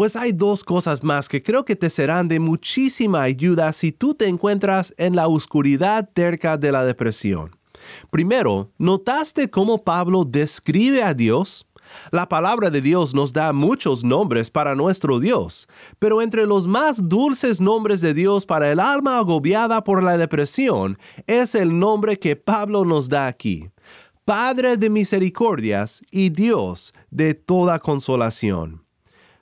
Pues 0.00 0.16
hay 0.16 0.32
dos 0.32 0.64
cosas 0.64 1.04
más 1.04 1.28
que 1.28 1.42
creo 1.42 1.66
que 1.66 1.76
te 1.76 1.90
serán 1.90 2.26
de 2.26 2.40
muchísima 2.40 3.20
ayuda 3.20 3.70
si 3.74 3.92
tú 3.92 4.14
te 4.14 4.28
encuentras 4.28 4.94
en 4.96 5.14
la 5.14 5.28
oscuridad 5.28 6.08
cerca 6.16 6.56
de 6.56 6.72
la 6.72 6.86
depresión. 6.86 7.54
Primero, 8.10 8.70
¿notaste 8.78 9.50
cómo 9.50 9.84
Pablo 9.84 10.24
describe 10.24 11.02
a 11.02 11.12
Dios? 11.12 11.66
La 12.12 12.30
palabra 12.30 12.70
de 12.70 12.80
Dios 12.80 13.12
nos 13.12 13.34
da 13.34 13.52
muchos 13.52 14.02
nombres 14.02 14.50
para 14.50 14.74
nuestro 14.74 15.20
Dios, 15.20 15.68
pero 15.98 16.22
entre 16.22 16.46
los 16.46 16.66
más 16.66 17.06
dulces 17.06 17.60
nombres 17.60 18.00
de 18.00 18.14
Dios 18.14 18.46
para 18.46 18.72
el 18.72 18.80
alma 18.80 19.18
agobiada 19.18 19.84
por 19.84 20.02
la 20.02 20.16
depresión 20.16 20.96
es 21.26 21.54
el 21.54 21.78
nombre 21.78 22.18
que 22.18 22.36
Pablo 22.36 22.86
nos 22.86 23.10
da 23.10 23.26
aquí. 23.26 23.68
Padre 24.24 24.78
de 24.78 24.88
misericordias 24.88 26.00
y 26.10 26.30
Dios 26.30 26.94
de 27.10 27.34
toda 27.34 27.78
consolación. 27.80 28.79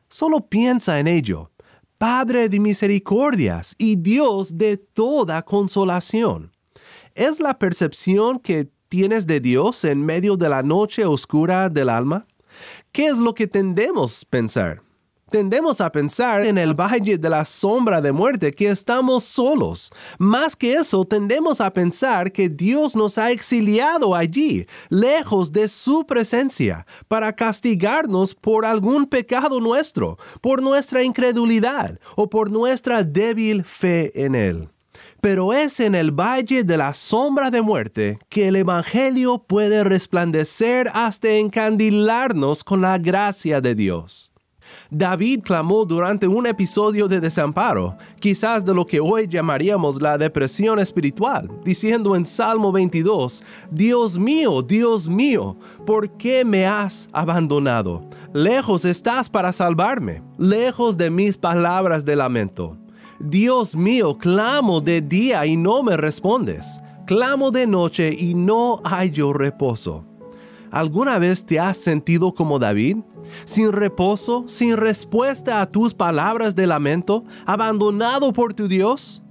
Solo 0.08 0.48
piensa 0.48 0.98
en 1.00 1.06
ello. 1.06 1.50
Padre 1.98 2.48
de 2.48 2.60
misericordias 2.60 3.74
y 3.76 3.96
Dios 3.96 4.56
de 4.56 4.76
toda 4.76 5.42
consolación. 5.42 6.52
¿Es 7.14 7.40
la 7.40 7.58
percepción 7.58 8.38
que 8.38 8.70
tienes 8.88 9.26
de 9.26 9.40
Dios 9.40 9.84
en 9.84 10.04
medio 10.04 10.36
de 10.36 10.48
la 10.48 10.62
noche 10.62 11.04
oscura 11.04 11.68
del 11.68 11.88
alma? 11.88 12.26
¿Qué 12.92 13.06
es 13.06 13.18
lo 13.18 13.34
que 13.34 13.46
tendemos 13.46 14.22
a 14.22 14.30
pensar? 14.30 14.87
Tendemos 15.30 15.82
a 15.82 15.92
pensar 15.92 16.46
en 16.46 16.56
el 16.56 16.72
valle 16.72 17.18
de 17.18 17.28
la 17.28 17.44
sombra 17.44 18.00
de 18.00 18.12
muerte 18.12 18.50
que 18.50 18.68
estamos 18.68 19.24
solos. 19.24 19.90
Más 20.18 20.56
que 20.56 20.72
eso, 20.72 21.04
tendemos 21.04 21.60
a 21.60 21.70
pensar 21.70 22.32
que 22.32 22.48
Dios 22.48 22.96
nos 22.96 23.18
ha 23.18 23.30
exiliado 23.30 24.14
allí, 24.14 24.66
lejos 24.88 25.52
de 25.52 25.68
su 25.68 26.06
presencia, 26.06 26.86
para 27.08 27.34
castigarnos 27.34 28.34
por 28.34 28.64
algún 28.64 29.04
pecado 29.04 29.60
nuestro, 29.60 30.16
por 30.40 30.62
nuestra 30.62 31.02
incredulidad 31.02 32.00
o 32.16 32.30
por 32.30 32.50
nuestra 32.50 33.04
débil 33.04 33.64
fe 33.64 34.10
en 34.24 34.34
Él. 34.34 34.68
pero 35.20 35.52
es 35.52 35.80
en 35.80 35.94
el 35.94 36.12
valle 36.12 36.62
de 36.62 36.76
la 36.76 36.94
sombra 36.94 37.50
de 37.50 37.60
muerte 37.60 38.18
que 38.28 38.48
el 38.48 38.56
Evangelio 38.56 39.38
puede 39.38 39.82
resplandecer 39.82 40.90
hasta 40.94 41.28
encandilarnos 41.30 42.62
con 42.62 42.80
la 42.80 42.98
gracia 42.98 43.60
de 43.60 43.74
Dios. 43.74 44.27
David 44.90 45.40
clamó 45.42 45.84
durante 45.84 46.26
un 46.26 46.46
episodio 46.46 47.08
de 47.08 47.20
desamparo, 47.20 47.98
quizás 48.20 48.64
de 48.64 48.72
lo 48.72 48.86
que 48.86 49.00
hoy 49.00 49.26
llamaríamos 49.28 50.00
la 50.00 50.16
depresión 50.16 50.78
espiritual, 50.78 51.46
diciendo 51.62 52.16
en 52.16 52.24
Salmo 52.24 52.72
22, 52.72 53.44
Dios 53.70 54.18
mío, 54.18 54.62
Dios 54.62 55.06
mío, 55.06 55.58
¿por 55.84 56.10
qué 56.16 56.42
me 56.42 56.66
has 56.66 57.06
abandonado? 57.12 58.00
Lejos 58.32 58.86
estás 58.86 59.28
para 59.28 59.52
salvarme, 59.52 60.22
lejos 60.38 60.96
de 60.96 61.10
mis 61.10 61.36
palabras 61.36 62.06
de 62.06 62.16
lamento. 62.16 62.78
Dios 63.20 63.76
mío, 63.76 64.16
clamo 64.16 64.80
de 64.80 65.02
día 65.02 65.44
y 65.44 65.56
no 65.56 65.82
me 65.82 65.98
respondes. 65.98 66.80
Clamo 67.06 67.50
de 67.50 67.66
noche 67.66 68.14
y 68.18 68.34
no 68.34 68.80
hallo 68.84 69.34
reposo. 69.34 70.07
¿Alguna 70.70 71.18
vez 71.18 71.44
te 71.44 71.58
has 71.58 71.76
sentido 71.78 72.32
como 72.34 72.58
David? 72.58 72.98
Sin 73.44 73.72
reposo, 73.72 74.44
sin 74.46 74.76
respuesta 74.76 75.60
a 75.60 75.70
tus 75.70 75.94
palabras 75.94 76.54
de 76.54 76.66
lamento, 76.66 77.24
abandonado 77.46 78.32
por 78.32 78.54
tu 78.54 78.68
Dios? 78.68 79.22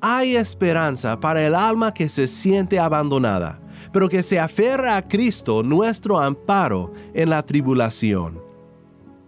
Hay 0.00 0.36
esperanza 0.36 1.18
para 1.20 1.46
el 1.46 1.54
alma 1.54 1.92
que 1.92 2.08
se 2.08 2.26
siente 2.26 2.78
abandonada, 2.78 3.60
pero 3.92 4.08
que 4.08 4.22
se 4.22 4.38
aferra 4.38 4.96
a 4.96 5.06
Cristo, 5.06 5.62
nuestro 5.62 6.18
amparo 6.18 6.92
en 7.14 7.30
la 7.30 7.44
tribulación. 7.44 8.40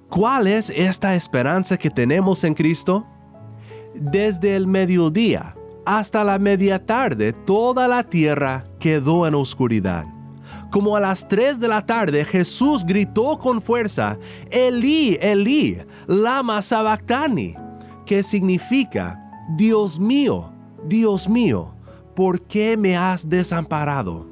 ¿Cuál 0.08 0.46
es 0.46 0.70
esta 0.70 1.14
esperanza 1.14 1.76
que 1.76 1.90
tenemos 1.90 2.44
en 2.44 2.54
Cristo? 2.54 3.06
Desde 3.94 4.56
el 4.56 4.66
mediodía 4.66 5.54
hasta 5.84 6.22
la 6.22 6.38
media 6.38 6.84
tarde 6.84 7.32
toda 7.32 7.88
la 7.88 8.04
tierra 8.04 8.64
quedó 8.78 9.26
en 9.26 9.34
oscuridad 9.34 10.17
como 10.70 10.96
a 10.96 11.00
las 11.00 11.26
3 11.28 11.60
de 11.60 11.68
la 11.68 11.84
tarde, 11.84 12.25
Jesús 12.25 12.84
gritó 12.84 13.38
con 13.38 13.62
fuerza, 13.62 14.18
Elí, 14.50 15.18
Elí, 15.20 15.78
lama 16.06 16.62
sabactani, 16.62 17.54
que 18.04 18.22
significa, 18.22 19.18
Dios 19.56 19.98
mío, 19.98 20.52
Dios 20.87 21.28
mío, 21.28 21.75
¿por 22.14 22.42
qué 22.42 22.76
me 22.76 22.96
has 22.96 23.28
desamparado? 23.28 24.28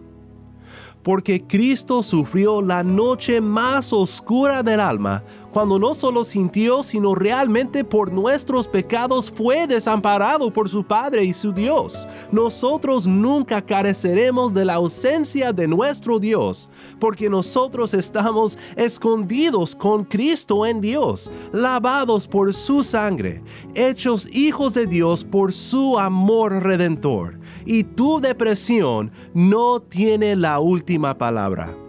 porque 1.06 1.40
Cristo 1.46 2.02
sufrió 2.02 2.60
la 2.60 2.82
noche 2.82 3.40
más 3.40 3.92
oscura 3.92 4.64
del 4.64 4.80
alma, 4.80 5.22
cuando 5.56 5.78
no 5.78 5.94
solo 5.94 6.26
sintió, 6.26 6.82
sino 6.82 7.14
realmente 7.14 7.82
por 7.82 8.12
nuestros 8.12 8.68
pecados 8.68 9.30
fue 9.34 9.66
desamparado 9.66 10.52
por 10.52 10.68
su 10.68 10.84
Padre 10.84 11.24
y 11.24 11.32
su 11.32 11.50
Dios. 11.50 12.06
Nosotros 12.30 13.06
nunca 13.06 13.64
careceremos 13.64 14.52
de 14.52 14.66
la 14.66 14.74
ausencia 14.74 15.54
de 15.54 15.66
nuestro 15.66 16.18
Dios, 16.18 16.68
porque 17.00 17.30
nosotros 17.30 17.94
estamos 17.94 18.58
escondidos 18.76 19.74
con 19.74 20.04
Cristo 20.04 20.66
en 20.66 20.82
Dios, 20.82 21.32
lavados 21.54 22.28
por 22.28 22.52
su 22.52 22.84
sangre, 22.84 23.42
hechos 23.74 24.28
hijos 24.30 24.74
de 24.74 24.86
Dios 24.86 25.24
por 25.24 25.54
su 25.54 25.98
amor 25.98 26.64
redentor. 26.64 27.40
Y 27.64 27.84
tu 27.84 28.20
depresión 28.20 29.10
no 29.32 29.80
tiene 29.80 30.36
la 30.36 30.60
última 30.60 31.16
palabra. 31.16 31.85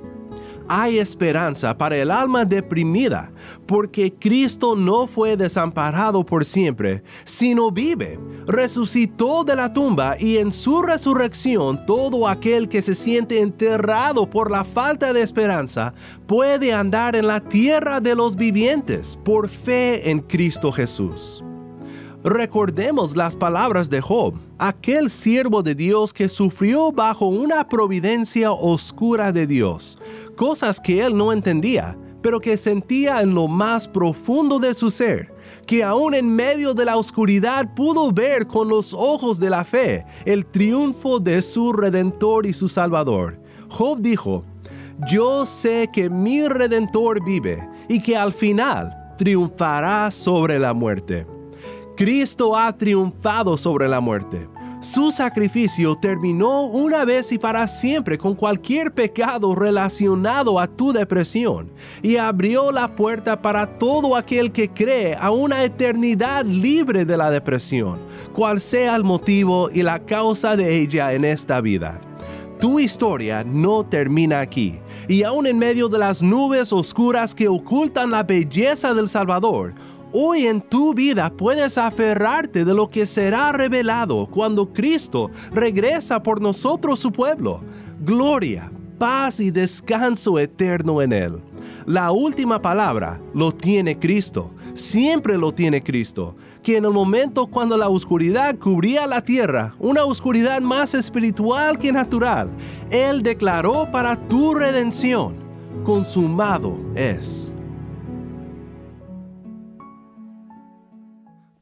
Hay 0.68 1.00
esperanza 1.00 1.78
para 1.78 1.96
el 1.98 2.12
alma 2.12 2.46
deprimida, 2.46 3.32
porque 3.66 4.14
Cristo 4.14 4.76
no 4.76 5.08
fue 5.08 5.38
desamparado 5.38 6.26
por 6.26 6.46
siempre, 6.46 7.04
sino 7.24 7.72
vive, 7.72 8.20
resucitó 8.46 9.44
de 9.44 9.56
la 9.56 9.72
tumba 9.72 10.16
y 10.20 10.38
en 10.38 10.52
su 10.52 10.82
resurrección 10.82 11.86
todo 11.86 12.28
aquel 12.28 12.68
que 12.68 12.82
se 12.82 12.96
siente 12.96 13.42
enterrado 13.42 14.30
por 14.30 14.52
la 14.52 14.64
falta 14.64 15.14
de 15.14 15.22
esperanza 15.22 15.94
puede 16.26 16.74
andar 16.74 17.16
en 17.16 17.28
la 17.28 17.40
tierra 17.40 18.02
de 18.02 18.16
los 18.16 18.36
vivientes 18.36 19.18
por 19.24 19.50
fe 19.50 20.10
en 20.10 20.20
Cristo 20.20 20.72
Jesús. 20.72 21.44
Recordemos 22.24 23.16
las 23.16 23.36
palabras 23.36 23.92
de 23.92 24.02
Job, 24.02 24.34
aquel 24.58 25.10
siervo 25.12 25.62
de 25.62 25.76
Dios 25.76 26.12
que 26.14 26.28
sufrió 26.28 26.92
bajo 26.92 27.28
una 27.28 27.70
providencia 27.70 28.52
oscura 28.52 29.32
de 29.32 29.46
Dios, 29.46 30.00
cosas 30.36 30.82
que 30.82 31.06
él 31.06 31.16
no 31.16 31.32
entendía, 31.32 31.96
pero 32.24 32.40
que 32.40 32.58
sentía 32.58 33.22
en 33.22 33.36
lo 33.36 33.48
más 33.48 33.88
profundo 33.88 34.58
de 34.58 34.74
su 34.74 34.90
ser, 34.90 35.32
que 35.68 35.84
aún 35.84 36.16
en 36.16 36.36
medio 36.36 36.74
de 36.74 36.86
la 36.86 36.98
oscuridad 36.98 37.76
pudo 37.76 38.12
ver 38.12 38.48
con 38.48 38.68
los 38.68 38.96
ojos 38.96 39.40
de 39.40 39.52
la 39.52 39.64
fe 39.64 40.04
el 40.26 40.46
triunfo 40.46 41.20
de 41.20 41.44
su 41.44 41.72
Redentor 41.72 42.48
y 42.48 42.54
su 42.54 42.68
Salvador. 42.68 43.40
Job 43.70 44.02
dijo, 44.02 44.44
yo 45.08 45.46
sé 45.46 45.88
que 45.94 46.10
mi 46.10 46.48
Redentor 46.48 47.24
vive 47.24 47.70
y 47.88 48.02
que 48.02 48.18
al 48.18 48.34
final 48.34 49.14
triunfará 49.18 50.10
sobre 50.10 50.58
la 50.58 50.74
muerte. 50.74 51.37
Cristo 51.98 52.56
ha 52.56 52.72
triunfado 52.78 53.58
sobre 53.58 53.88
la 53.88 54.00
muerte. 54.00 54.48
Su 54.82 55.12
sacrificio 55.12 55.96
terminó 55.96 56.62
una 56.62 57.06
vez 57.06 57.32
y 57.32 57.40
para 57.40 57.68
siempre 57.68 58.20
con 58.20 58.36
cualquier 58.36 58.94
pecado 58.94 59.56
relacionado 59.56 60.60
a 60.60 60.68
tu 60.68 60.94
depresión 60.94 61.72
y 62.04 62.18
abrió 62.18 62.72
la 62.72 62.96
puerta 62.96 63.42
para 63.42 63.80
todo 63.80 64.16
aquel 64.16 64.52
que 64.52 64.70
cree 64.70 65.18
a 65.20 65.32
una 65.32 65.64
eternidad 65.64 66.46
libre 66.46 67.04
de 67.04 67.18
la 67.18 67.32
depresión, 67.32 67.98
cual 68.32 68.62
sea 68.62 68.96
el 68.96 69.04
motivo 69.04 69.72
y 69.74 69.82
la 69.82 70.06
causa 70.06 70.56
de 70.56 70.80
ella 70.80 71.14
en 71.14 71.26
esta 71.26 71.62
vida. 71.62 72.00
Tu 72.60 72.80
historia 72.80 73.44
no 73.44 73.84
termina 73.84 74.40
aquí, 74.40 74.80
y 75.08 75.24
aún 75.24 75.48
en 75.48 75.58
medio 75.58 75.90
de 75.90 75.98
las 75.98 76.22
nubes 76.22 76.72
oscuras 76.74 77.34
que 77.34 77.48
ocultan 77.48 78.12
la 78.12 78.22
belleza 78.22 78.94
del 78.94 79.10
Salvador, 79.10 79.74
Hoy 80.14 80.48
en 80.48 80.62
tu 80.62 80.94
vida 80.94 81.30
puedes 81.30 81.78
aferrarte 81.78 82.64
de 82.64 82.74
lo 82.74 82.90
que 82.90 83.06
será 83.06 83.52
revelado 83.52 84.26
cuando 84.28 84.72
Cristo 84.72 85.30
regresa 85.52 86.24
por 86.24 86.42
nosotros 86.42 87.00
su 87.00 87.12
pueblo. 87.12 87.62
Gloria, 88.00 88.72
paz 88.98 89.42
y 89.42 89.52
descanso 89.52 90.40
eterno 90.40 91.02
en 91.02 91.12
Él. 91.12 91.42
La 91.86 92.12
última 92.12 92.62
palabra 92.62 93.20
lo 93.34 93.52
tiene 93.52 94.00
Cristo, 94.00 94.52
siempre 94.74 95.38
lo 95.38 95.54
tiene 95.54 95.84
Cristo, 95.84 96.36
que 96.64 96.78
en 96.78 96.86
el 96.86 96.92
momento 96.92 97.48
cuando 97.48 97.78
la 97.78 97.90
oscuridad 97.90 98.58
cubría 98.58 99.08
la 99.08 99.24
tierra, 99.24 99.76
una 99.80 100.06
oscuridad 100.06 100.62
más 100.62 100.94
espiritual 100.94 101.78
que 101.78 101.92
natural, 101.92 102.50
Él 102.92 103.24
declaró 103.24 103.90
para 103.92 104.16
tu 104.28 104.54
redención, 104.54 105.36
consumado 105.84 106.78
es. 106.96 107.52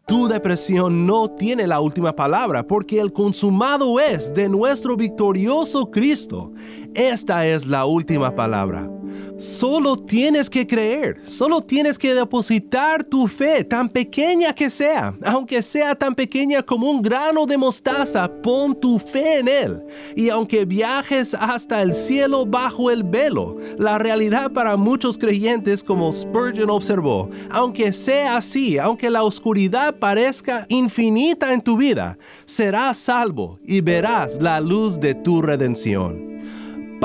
Tu 0.08 0.28
depresión 0.28 1.08
no 1.08 1.32
tiene 1.32 1.66
la 1.66 1.80
última 1.80 2.16
palabra 2.16 2.62
porque 2.62 3.00
el 3.00 3.12
consumado 3.12 4.00
es 4.00 4.32
de 4.36 4.48
nuestro 4.48 4.96
victorioso 4.96 5.90
Cristo. 5.90 6.52
Esta 6.96 7.46
es 7.46 7.66
la 7.66 7.84
última 7.86 8.34
palabra. 8.34 8.90
Solo 9.38 9.98
tienes 9.98 10.50
que 10.50 10.66
creer, 10.66 11.20
solo 11.26 11.60
tienes 11.60 12.00
que 12.00 12.14
depositar 12.14 13.04
tu 13.04 13.28
fe, 13.28 13.66
tan 13.66 13.90
pequeña 13.90 14.54
que 14.54 14.70
sea, 14.70 15.14
aunque 15.26 15.62
sea 15.62 15.94
tan 15.94 16.16
pequeña 16.16 16.64
como 16.64 16.90
un 16.90 17.02
grano 17.02 17.46
de 17.46 17.58
mostaza, 17.58 18.32
pon 18.42 18.80
tu 18.80 18.98
fe 18.98 19.40
en 19.40 19.50
Él. 19.50 19.84
Y 20.16 20.30
aunque 20.30 20.64
viajes 20.64 21.36
hasta 21.38 21.82
el 21.82 21.94
cielo 21.94 22.46
bajo 22.46 22.90
el 22.90 23.04
velo, 23.04 23.58
la 23.78 23.98
realidad 23.98 24.54
para 24.54 24.78
muchos 24.78 25.18
creyentes, 25.18 25.84
como 25.84 26.14
Spurgeon 26.14 26.70
observó, 26.70 27.30
aunque 27.52 27.92
sea 27.92 28.38
así, 28.38 28.78
aunque 28.78 29.10
la 29.10 29.24
oscuridad 29.24 29.96
parezca 30.00 30.66
infinita 30.70 31.54
en 31.54 31.62
tu 31.62 31.76
vida, 31.76 32.18
serás 32.46 32.96
salvo 32.96 33.60
y 33.66 33.82
verás 33.82 34.42
la 34.42 34.62
luz 34.62 34.98
de 34.98 35.14
tu 35.14 35.42
redención. 35.42 36.25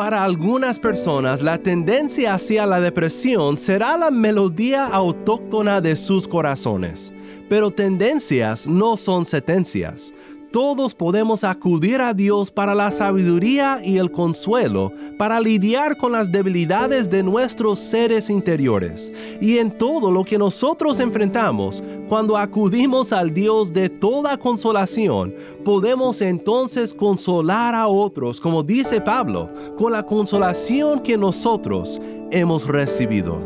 Para 0.01 0.25
algunas 0.25 0.79
personas 0.79 1.43
la 1.43 1.59
tendencia 1.59 2.33
hacia 2.33 2.65
la 2.65 2.81
depresión 2.81 3.59
será 3.59 3.99
la 3.99 4.11
melodía 4.11 4.87
autóctona 4.87 5.83
de 5.83 5.95
sus 5.95 6.27
corazones, 6.27 7.13
pero 7.51 7.71
tendencias 7.71 8.67
no 8.67 8.97
son 8.97 9.27
sentencias 9.27 10.11
todos 10.53 10.95
podemos 10.95 11.45
acudir 11.45 12.01
a 12.01 12.13
Dios 12.13 12.51
para 12.51 12.75
la 12.75 12.91
sabiduría 12.91 13.81
y 13.85 13.99
el 13.99 14.11
consuelo, 14.11 14.93
para 15.19 15.41
lidiar 15.41 15.97
con 15.97 16.13
las 16.13 16.33
debilidades 16.33 17.09
de 17.09 17.23
nuestros 17.23 17.79
seres 17.79 18.29
interiores. 18.31 19.13
Y 19.41 19.59
en 19.59 19.71
todo 19.71 20.11
lo 20.11 20.25
que 20.25 20.39
nosotros 20.39 20.99
enfrentamos, 21.01 21.83
cuando 22.09 22.37
acudimos 22.37 23.13
al 23.13 23.33
Dios 23.33 23.73
de 23.73 23.89
toda 23.89 24.37
consolación, 24.37 25.35
podemos 25.65 26.21
entonces 26.21 26.93
consolar 26.95 27.75
a 27.75 27.87
otros, 27.87 28.41
como 28.41 28.63
dice 28.63 29.01
Pablo, 29.01 29.51
con 29.79 29.93
la 29.93 30.05
consolación 30.05 31.01
que 31.01 31.17
nosotros 31.17 32.01
hemos 32.31 32.67
recibido. 32.67 33.39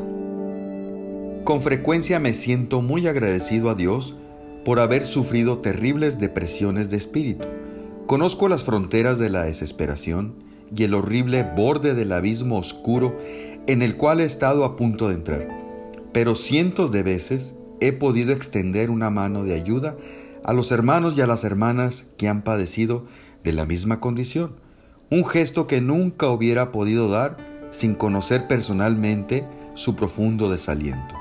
Con 1.45 1.61
frecuencia 1.61 2.19
me 2.19 2.33
siento 2.33 2.81
muy 2.81 3.07
agradecido 3.07 3.69
a 3.69 3.75
Dios 3.75 4.17
por 4.64 4.81
haber 4.81 5.07
sufrido 5.07 5.59
terribles 5.59 6.18
depresiones 6.18 6.90
de 6.90 6.96
espíritu, 6.96 7.46
Conozco 8.07 8.48
las 8.48 8.64
fronteras 8.64 9.18
de 9.18 9.31
la 9.31 9.44
desesperación 9.44 10.35
y 10.77 10.83
el 10.83 10.92
horrible 10.92 11.42
borde 11.57 11.94
del 11.94 12.12
abismo 12.12 12.59
oscuro 12.59 13.16
en 13.66 13.81
el 13.81 13.96
cual 13.96 14.20
he 14.20 14.24
estado 14.24 14.64
a 14.66 14.77
punto 14.77 15.09
de 15.09 15.14
entrar, 15.14 15.48
pero 16.12 16.35
cientos 16.35 16.92
de 16.92 17.03
veces 17.03 17.55
he 17.81 17.92
podido 17.92 18.35
extender 18.35 18.90
una 18.90 19.09
mano 19.09 19.42
de 19.42 19.55
ayuda 19.55 19.96
a 20.44 20.53
los 20.53 20.70
hermanos 20.70 21.16
y 21.16 21.22
a 21.22 21.27
las 21.27 21.44
hermanas 21.44 22.05
que 22.18 22.29
han 22.29 22.42
padecido 22.42 23.07
de 23.42 23.55
la 23.55 23.64
misma 23.64 24.00
condición, 24.00 24.57
un 25.11 25.24
gesto 25.24 25.66
que 25.66 25.81
nunca 25.81 26.29
hubiera 26.29 26.72
podido 26.72 27.09
dar 27.09 27.38
sin 27.70 27.94
conocer 27.94 28.46
personalmente 28.46 29.46
su 29.72 29.96
profundo 29.96 30.50
desaliento. 30.50 31.14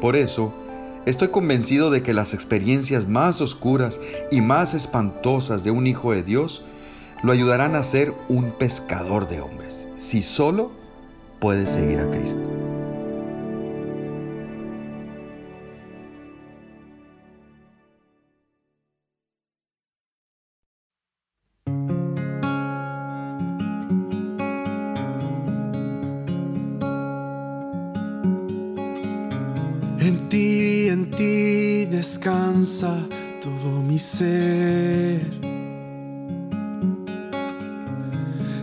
Por 0.00 0.16
eso, 0.16 0.54
estoy 1.06 1.28
convencido 1.28 1.90
de 1.90 2.02
que 2.02 2.14
las 2.14 2.34
experiencias 2.34 3.08
más 3.08 3.40
oscuras 3.40 4.00
y 4.30 4.40
más 4.40 4.74
espantosas 4.74 5.64
de 5.64 5.70
un 5.70 5.86
hijo 5.86 6.12
de 6.12 6.22
Dios 6.22 6.64
lo 7.22 7.32
ayudarán 7.32 7.76
a 7.76 7.82
ser 7.82 8.12
un 8.28 8.50
pescador 8.52 9.28
de 9.28 9.40
hombres, 9.40 9.86
si 9.96 10.22
solo 10.22 10.72
puede 11.40 11.66
seguir 11.66 11.98
a 12.00 12.10
Cristo. 12.10 12.61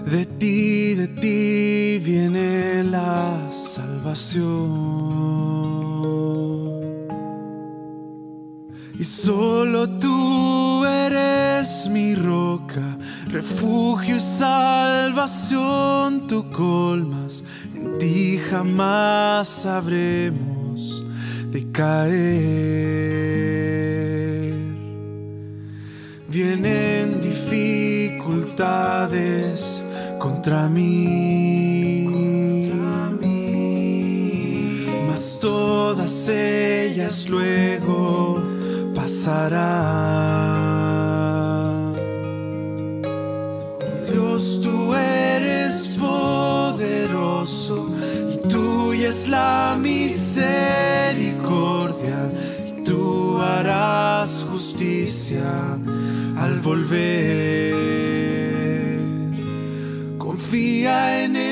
De 0.06 0.26
ti, 0.38 0.96
de 0.96 1.08
ti 1.08 1.98
viene 2.04 2.84
la 2.84 3.50
salvación. 3.50 4.44
Y 9.00 9.04
solo 9.06 9.88
tú 9.98 10.84
eres 10.86 11.88
mi 11.90 12.16
roca, 12.16 12.98
refugio 13.28 14.18
y 14.18 14.20
salvación. 14.20 15.58
Tú 16.28 16.52
colmas, 16.52 17.46
en 17.74 17.98
ti 17.98 18.38
jamás 18.38 19.48
sabremos 19.48 21.06
de 21.50 21.72
caer. 21.72 23.49
Vienen 26.32 27.20
dificultades 27.22 29.82
contra 30.20 30.70
mí, 30.70 32.06
mas 35.08 35.40
todas 35.42 36.30
ellas 36.30 37.28
luego 37.28 38.44
pasarán. 38.94 39.40
Dios, 44.12 44.60
tú 44.62 44.94
eres 44.94 45.98
poderoso 46.00 47.90
y 48.32 48.38
tuya 48.48 49.10
es 49.10 49.28
la 49.28 49.76
misericordia 49.82 52.32
y 52.68 52.84
tú 52.84 53.40
harás 53.42 54.46
justicia 54.48 55.80
al 56.40 56.60
volver. 56.62 57.76
Confía 60.18 61.24
en 61.24 61.36
él, 61.36 61.52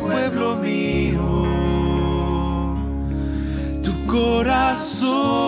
pueblo 0.00 0.56
mío, 0.56 1.44
tu 3.82 3.92
corazón 4.06 5.45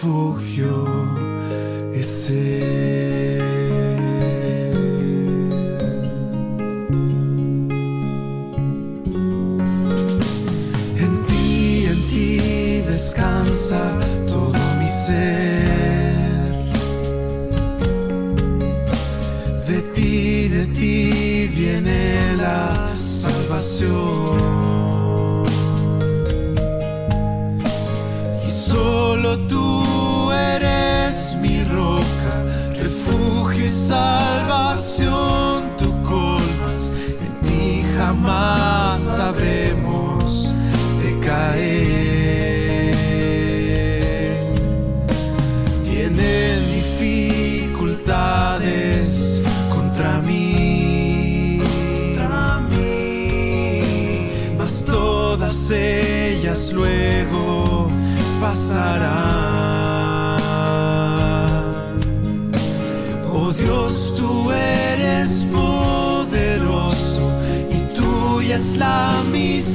refugio 0.00 0.86
es. 1.92 2.30
En 10.96 11.26
ti, 11.26 11.86
en 11.86 12.08
ti 12.08 12.82
descansa 12.88 13.98
todo 14.26 14.54
mi 14.78 14.88
ser. 14.88 16.70
De 19.66 19.82
ti, 19.94 20.48
de 20.48 20.66
ti 20.66 21.50
viene 21.54 22.36
la 22.36 22.90
salvación. 22.96 24.99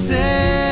Misericordia 0.05 0.64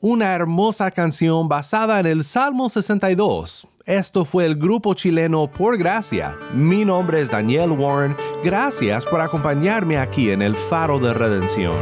una 0.00 0.34
hermosa 0.34 0.90
canción 0.90 1.48
basada 1.48 1.98
en 2.00 2.06
el 2.06 2.24
Salmo 2.24 2.68
62. 2.68 3.68
Esto 3.84 4.24
fue 4.24 4.44
el 4.44 4.56
grupo 4.56 4.94
chileno 4.94 5.50
Por 5.50 5.78
Gracia. 5.78 6.36
Mi 6.52 6.84
nombre 6.84 7.20
es 7.20 7.30
Daniel 7.30 7.72
Warren. 7.72 8.16
Gracias 8.44 9.06
por 9.06 9.20
acompañarme 9.20 9.98
aquí 9.98 10.30
en 10.30 10.42
el 10.42 10.54
Faro 10.54 11.00
de 11.00 11.14
Redención. 11.14 11.76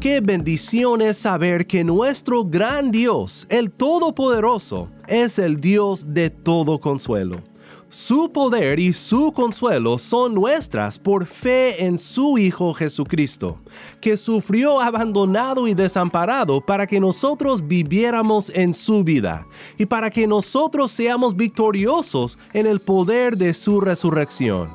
Qué 0.00 0.20
bendición 0.20 1.02
es 1.02 1.18
saber 1.18 1.66
que 1.66 1.82
nuestro 1.82 2.44
gran 2.44 2.92
Dios, 2.92 3.46
el 3.50 3.72
Todopoderoso, 3.72 4.88
es 5.08 5.40
el 5.40 5.60
Dios 5.60 6.14
de 6.14 6.30
todo 6.30 6.78
consuelo. 6.78 7.47
Su 7.90 8.30
poder 8.32 8.80
y 8.80 8.92
su 8.92 9.32
consuelo 9.32 9.98
son 9.98 10.34
nuestras 10.34 10.98
por 10.98 11.24
fe 11.24 11.86
en 11.86 11.98
su 11.98 12.36
Hijo 12.36 12.74
Jesucristo, 12.74 13.58
que 14.00 14.16
sufrió 14.16 14.80
abandonado 14.80 15.66
y 15.66 15.74
desamparado 15.74 16.60
para 16.60 16.86
que 16.86 17.00
nosotros 17.00 17.66
viviéramos 17.66 18.50
en 18.54 18.74
su 18.74 19.04
vida 19.04 19.46
y 19.78 19.86
para 19.86 20.10
que 20.10 20.26
nosotros 20.26 20.92
seamos 20.92 21.34
victoriosos 21.34 22.38
en 22.52 22.66
el 22.66 22.80
poder 22.80 23.38
de 23.38 23.54
su 23.54 23.80
resurrección. 23.80 24.68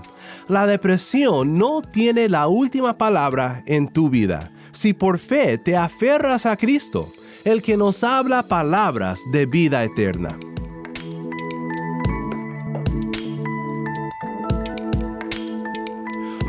La 0.48 0.66
depresión 0.66 1.58
no 1.58 1.82
tiene 1.84 2.30
la 2.30 2.48
última 2.48 2.98
palabra 2.98 3.64
en 3.68 3.88
tu 3.88 4.10
vida 4.10 4.52
si 4.74 4.94
por 4.94 5.20
fe 5.20 5.58
te 5.58 5.78
aferras 5.78 6.46
a 6.46 6.58
Cristo, 6.58 7.08
el 7.46 7.62
que 7.62 7.78
nos 7.78 8.04
habla 8.04 8.44
palabras 8.44 9.22
de 9.32 9.46
vida 9.46 9.84
eterna. 9.84 10.38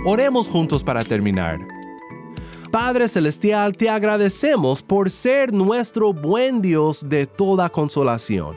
Oremos 0.07 0.47
juntos 0.47 0.85
para 0.85 1.03
terminar. 1.03 1.61
Padre 2.71 3.09
Celestial, 3.09 3.75
te 3.75 3.89
agradecemos 3.89 4.83
por 4.83 5.11
ser 5.11 5.51
nuestro 5.51 6.13
buen 6.13 6.61
Dios 6.61 7.09
de 7.09 7.27
toda 7.27 7.71
consolación. 7.71 8.55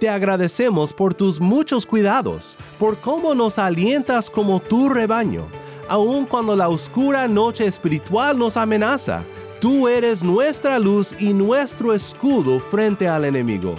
Te 0.00 0.08
agradecemos 0.08 0.94
por 0.94 1.12
tus 1.12 1.42
muchos 1.42 1.84
cuidados, 1.84 2.56
por 2.78 2.96
cómo 3.00 3.34
nos 3.34 3.58
alientas 3.58 4.30
como 4.30 4.60
tu 4.60 4.88
rebaño, 4.88 5.44
aun 5.90 6.24
cuando 6.24 6.56
la 6.56 6.70
oscura 6.70 7.28
noche 7.28 7.66
espiritual 7.66 8.38
nos 8.38 8.56
amenaza. 8.56 9.24
Tú 9.60 9.88
eres 9.88 10.22
nuestra 10.22 10.78
luz 10.78 11.14
y 11.20 11.34
nuestro 11.34 11.92
escudo 11.92 12.60
frente 12.60 13.06
al 13.06 13.26
enemigo. 13.26 13.76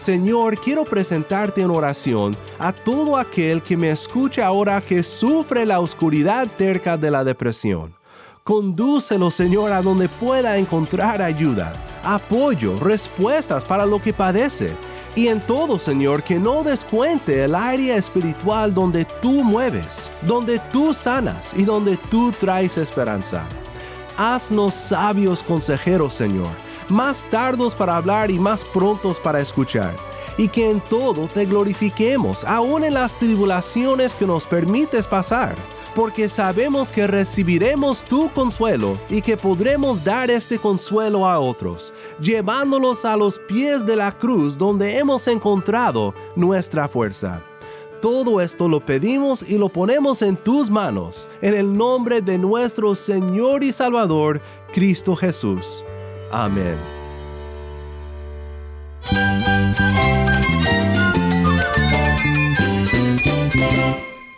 Señor, 0.00 0.58
quiero 0.58 0.86
presentarte 0.86 1.60
en 1.60 1.70
oración 1.70 2.34
a 2.58 2.72
todo 2.72 3.18
aquel 3.18 3.60
que 3.60 3.76
me 3.76 3.90
escucha 3.90 4.46
ahora 4.46 4.80
que 4.80 5.02
sufre 5.02 5.66
la 5.66 5.78
oscuridad 5.80 6.48
cerca 6.56 6.96
de 6.96 7.10
la 7.10 7.22
depresión. 7.22 7.94
Condúcelo, 8.42 9.30
Señor, 9.30 9.72
a 9.72 9.82
donde 9.82 10.08
pueda 10.08 10.56
encontrar 10.56 11.20
ayuda, 11.20 11.74
apoyo, 12.02 12.80
respuestas 12.80 13.62
para 13.66 13.84
lo 13.84 14.00
que 14.00 14.14
padece. 14.14 14.72
Y 15.14 15.28
en 15.28 15.42
todo, 15.42 15.78
Señor, 15.78 16.22
que 16.22 16.38
no 16.38 16.64
descuente 16.64 17.44
el 17.44 17.54
área 17.54 17.96
espiritual 17.96 18.72
donde 18.72 19.04
tú 19.04 19.44
mueves, 19.44 20.10
donde 20.22 20.58
tú 20.72 20.94
sanas 20.94 21.52
y 21.54 21.64
donde 21.64 21.98
tú 21.98 22.32
traes 22.32 22.78
esperanza. 22.78 23.44
Haznos 24.16 24.72
sabios 24.72 25.42
consejeros, 25.42 26.14
Señor 26.14 26.69
más 26.90 27.24
tardos 27.30 27.74
para 27.74 27.96
hablar 27.96 28.30
y 28.30 28.38
más 28.38 28.64
prontos 28.64 29.20
para 29.20 29.40
escuchar, 29.40 29.96
y 30.36 30.48
que 30.48 30.70
en 30.70 30.80
todo 30.80 31.28
te 31.28 31.46
glorifiquemos, 31.46 32.44
aun 32.44 32.84
en 32.84 32.94
las 32.94 33.18
tribulaciones 33.18 34.14
que 34.14 34.26
nos 34.26 34.46
permites 34.46 35.06
pasar, 35.06 35.54
porque 35.94 36.28
sabemos 36.28 36.90
que 36.90 37.06
recibiremos 37.06 38.04
tu 38.04 38.30
consuelo 38.32 38.96
y 39.08 39.22
que 39.22 39.36
podremos 39.36 40.02
dar 40.04 40.30
este 40.30 40.58
consuelo 40.58 41.26
a 41.26 41.40
otros, 41.40 41.92
llevándolos 42.20 43.04
a 43.04 43.16
los 43.16 43.38
pies 43.38 43.84
de 43.84 43.96
la 43.96 44.12
cruz 44.12 44.56
donde 44.56 44.98
hemos 44.98 45.26
encontrado 45.28 46.14
nuestra 46.36 46.88
fuerza. 46.88 47.42
Todo 48.00 48.40
esto 48.40 48.66
lo 48.66 48.80
pedimos 48.80 49.44
y 49.46 49.58
lo 49.58 49.68
ponemos 49.68 50.22
en 50.22 50.34
tus 50.34 50.70
manos, 50.70 51.28
en 51.42 51.52
el 51.52 51.76
nombre 51.76 52.22
de 52.22 52.38
nuestro 52.38 52.94
Señor 52.94 53.62
y 53.62 53.74
Salvador, 53.74 54.40
Cristo 54.72 55.14
Jesús. 55.14 55.84
Amén. 56.30 56.76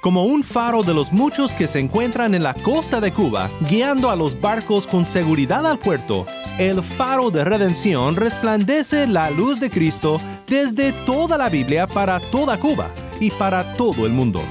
Como 0.02 0.24
un 0.24 0.42
faro 0.42 0.82
de 0.82 0.94
los 0.94 1.12
muchos 1.12 1.54
que 1.54 1.68
se 1.68 1.78
encuentran 1.78 2.34
en 2.34 2.42
la 2.42 2.54
costa 2.54 3.00
de 3.00 3.12
Cuba, 3.12 3.48
guiando 3.60 4.10
a 4.10 4.16
los 4.16 4.40
barcos 4.40 4.84
con 4.84 5.06
seguridad 5.06 5.64
al 5.64 5.78
puerto, 5.78 6.26
el 6.58 6.82
faro 6.82 7.30
de 7.30 7.44
redención 7.44 8.16
resplandece 8.16 9.06
la 9.06 9.30
luz 9.30 9.60
de 9.60 9.70
Cristo 9.70 10.16
desde 10.48 10.92
toda 11.06 11.38
la 11.38 11.48
Biblia 11.48 11.86
para 11.86 12.18
toda 12.18 12.58
Cuba 12.58 12.90
y 13.20 13.30
para 13.30 13.74
todo 13.74 14.04
el 14.04 14.12
mundo. 14.12 14.42